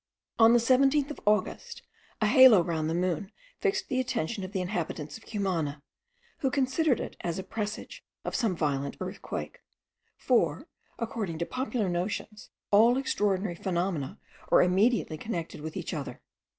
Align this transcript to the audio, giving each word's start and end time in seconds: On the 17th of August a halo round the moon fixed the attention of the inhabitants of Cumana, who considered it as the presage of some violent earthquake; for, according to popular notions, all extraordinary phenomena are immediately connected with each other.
On 0.39 0.53
the 0.53 0.57
17th 0.57 1.11
of 1.11 1.19
August 1.27 1.83
a 2.21 2.25
halo 2.25 2.63
round 2.63 2.89
the 2.89 2.95
moon 2.95 3.31
fixed 3.59 3.87
the 3.87 3.99
attention 3.99 4.43
of 4.43 4.51
the 4.51 4.59
inhabitants 4.59 5.15
of 5.15 5.27
Cumana, 5.27 5.83
who 6.39 6.49
considered 6.49 6.99
it 6.99 7.15
as 7.21 7.37
the 7.37 7.43
presage 7.43 8.03
of 8.25 8.33
some 8.35 8.55
violent 8.55 8.97
earthquake; 8.99 9.59
for, 10.17 10.67
according 10.97 11.37
to 11.37 11.45
popular 11.45 11.87
notions, 11.87 12.49
all 12.71 12.97
extraordinary 12.97 13.53
phenomena 13.53 14.17
are 14.49 14.63
immediately 14.63 15.19
connected 15.19 15.61
with 15.61 15.77
each 15.77 15.93
other. 15.93 16.19